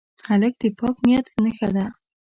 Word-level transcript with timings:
هلک 0.29 0.53
د 0.61 0.63
پاک 0.79 0.95
نیت 1.05 1.25
نښه 1.43 1.67
ده. 1.75 1.85